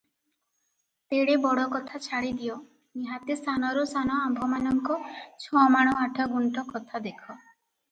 ତେଡ଼େ 1.13 1.35
ବଡ଼ 1.43 1.65
କଥା 1.75 1.99
ଛାଡ଼ିଦିଅ, 2.05 2.55
ନିହାତି 3.03 3.37
ସାନରୁ 3.43 3.85
ସାନ 3.93 4.17
ଆମ୍ଭମାନଙ୍କ 4.23 4.99
'ଛମାଣ 5.47 5.97
ଆଠଗୁଣ୍ଠ' 6.09 6.69
କଥା 6.75 7.07
ଦେଖ। 7.09 7.25